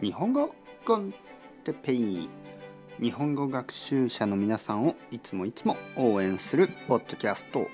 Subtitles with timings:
[0.00, 0.52] 日本語
[0.84, 1.14] コン
[1.62, 2.28] テペイ
[3.00, 7.68] 日本語学習者の皆さんをいつもいつも応援するポッドキャスト。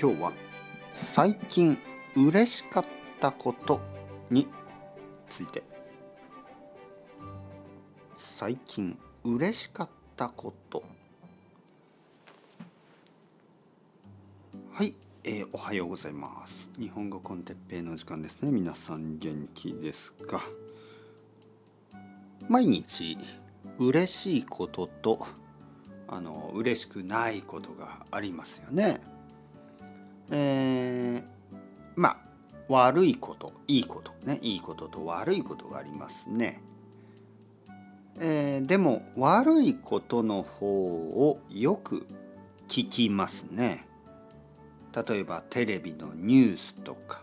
[0.00, 0.32] 今日は
[0.94, 1.76] 最近
[2.16, 2.84] 嬉しかっ
[3.18, 3.80] たこと
[4.30, 4.46] に
[5.28, 5.64] ついて。
[8.14, 10.84] 最近嬉しかったこと
[14.72, 16.70] はい、えーおはようございます。
[16.78, 18.50] 日本語コンテッペイの時間ですね。
[18.50, 20.40] 皆さん元気ですか？
[22.48, 23.18] 毎日
[23.78, 25.26] 嬉しいことと
[26.08, 28.98] あの嬉しくないことがありますよね。
[30.30, 31.22] えー
[31.96, 32.16] まあ
[32.68, 34.38] 悪いこといいことね。
[34.40, 36.62] いいことと悪いことがありますね。
[38.18, 42.06] えーでも悪いことの方をよく
[42.68, 43.86] 聞きますね。
[44.94, 47.22] 例えばテレビのニュースとか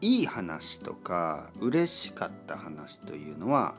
[0.00, 3.74] いい話とか嬉しかった話というのは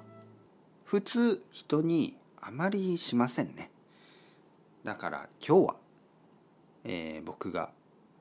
[0.83, 3.71] 普通人にあまりしませんね。
[4.83, 5.75] だから今日は、
[6.83, 7.69] えー僕が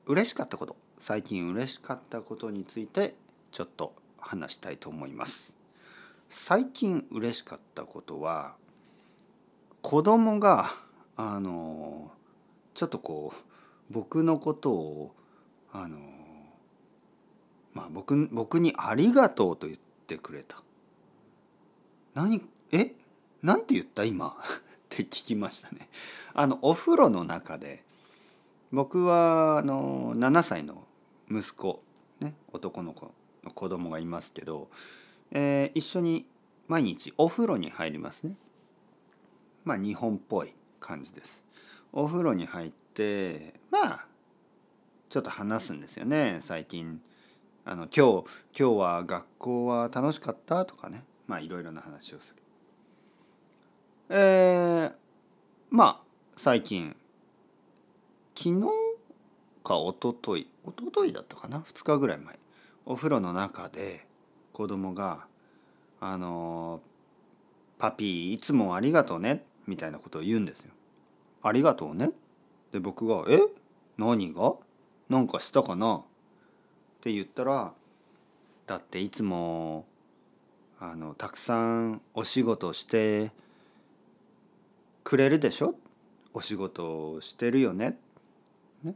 [0.07, 3.15] 嬉しかったこと最近嬉しかったことについて
[3.51, 5.55] ちょっと話したいと思います。
[6.29, 8.55] 最近嬉しかったことは
[9.81, 10.71] 子供が
[11.15, 12.11] あの
[12.73, 13.54] ちょっとこう
[13.89, 15.15] 僕のことを
[15.71, 15.99] あの
[17.73, 20.63] まあ僕僕に「ありがとう」と言ってくれた。
[22.13, 22.95] 何え
[23.41, 24.27] なんて言った今？
[24.29, 24.33] っ
[24.89, 25.89] て聞きましたね。
[26.33, 27.83] あのお風呂の中で
[28.71, 30.87] 僕はあの7歳の
[31.29, 31.83] 息子
[32.19, 33.11] ね男の子
[33.43, 34.69] の子供がいますけど、
[35.31, 36.25] えー一緒に
[36.67, 38.35] 毎日お風呂に入りますね。
[39.65, 41.43] まあ日本っぽい感じです。
[41.97, 44.05] お風呂に入ってまあ
[45.07, 47.01] ちょっと話すんですよね最近。
[47.67, 48.25] あの今日
[48.59, 51.03] 今日は学校は楽しかったとかね。
[51.25, 52.43] まあいろいろな話をする。
[54.09, 54.93] えー、
[55.71, 56.01] まあ
[56.35, 56.95] 最近
[58.35, 58.67] 昨日
[59.63, 60.49] か一昨日一
[60.93, 62.37] 昨日だったかな2日ぐらい前
[62.85, 64.05] お風呂の中で
[64.51, 65.27] 子供が
[66.01, 66.81] 「あの
[67.79, 70.73] パピーいつもありがとうね」みたいなことを言うんですよ。
[71.47, 72.09] ありがとうね。
[72.71, 73.39] で僕が「え？
[73.99, 74.55] 何が？
[75.09, 76.03] なんかしたかな?」っ
[77.01, 77.71] て言ったら
[78.65, 79.85] 「だっていつも
[80.79, 83.31] あのたくさんお仕事して
[85.03, 85.75] くれるでしょ？
[86.33, 87.99] お仕事してるよね」
[88.83, 88.91] ね？
[88.91, 88.93] っ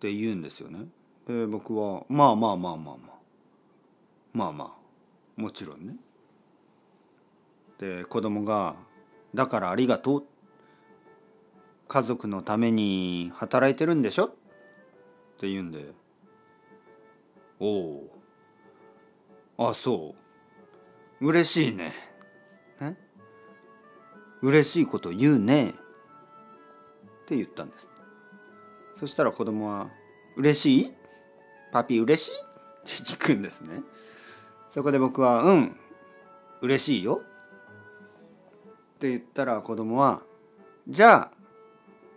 [0.00, 0.88] て言うんですよね。
[1.28, 3.16] で僕は「まあまあまあまあまあ。
[4.32, 5.40] まあまあ。
[5.40, 5.96] もちろんね」
[7.78, 8.74] で子供が
[9.32, 10.34] 「だからありがとうって」
[11.88, 14.26] 家族のために働いてるんでしょ？
[14.26, 14.28] っ
[15.38, 15.92] て言うんで
[17.60, 17.68] 「お
[19.58, 20.14] おあそ
[21.20, 21.26] う。
[21.28, 21.92] 嬉しいね」
[22.80, 22.98] ね
[24.42, 25.70] 嬉しいこと言うね。
[25.70, 25.74] っ
[27.26, 27.90] て言ったんです。
[28.94, 29.90] そしたら子供は
[30.36, 30.94] 「嬉しい？
[31.72, 33.82] パピ嬉しい?」って聞くんですね。
[34.68, 35.76] そこで僕は「うん。
[36.62, 37.20] 嬉しいよ」
[38.96, 40.22] って言ったら子供は
[40.88, 41.35] 「じゃあ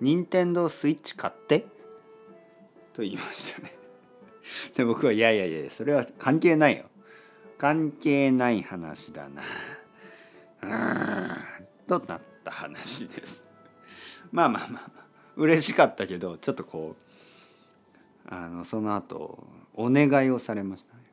[0.02, 1.68] 任天堂スイッチ買って」
[2.94, 3.78] と言いましたね。
[4.76, 6.86] で僕は「いやいやいやそれは関係ないよ。
[7.58, 9.42] 関係ない話だな」
[10.64, 13.46] うんとなった話です。
[14.32, 15.04] まあまあまあまあ
[15.36, 21.04] 嬉しかったけどちょっとこうあのその後お願いをされましたね。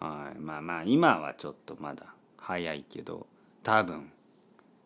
[0.00, 3.26] はいまあまあ今はちょっとまだ早いけど
[3.62, 4.10] 多分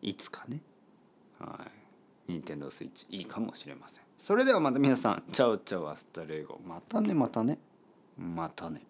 [0.01, 0.61] いつかね
[1.39, 1.88] はい
[2.29, 4.05] 任天堂スイッチいいかもしれません。
[4.19, 5.23] それではまた皆さん。
[5.33, 6.61] ciao ciao hasta luego。
[6.65, 7.59] またねまたね。
[8.19, 8.83] またね。